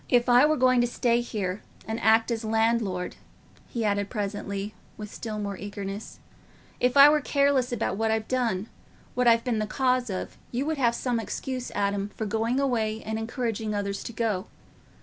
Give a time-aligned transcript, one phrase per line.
[0.09, 3.17] "If I were going to stay here and act as landlord,"
[3.67, 9.43] he added presently, with still more eagerness—"if I were careless about what I've done—what I've
[9.43, 13.75] been the cause of, you would have some excuse, Adam, for going away and encouraging
[13.75, 14.47] others to go.